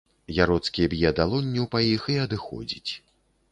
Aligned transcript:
Яроцкі 0.45 0.87
б'е 0.93 1.11
далонню 1.19 1.67
па 1.75 1.83
іх 1.93 2.09
і 2.17 2.19
адыходзіць. 2.25 2.91